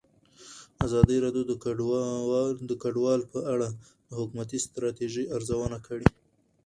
ازادي 0.85 1.17
راډیو 1.25 1.43
د 2.69 2.73
کډوال 2.83 3.21
په 3.33 3.39
اړه 3.53 3.67
د 4.07 4.11
حکومتي 4.19 4.57
ستراتیژۍ 4.65 5.25
ارزونه 5.35 5.77
کړې. 5.87 6.07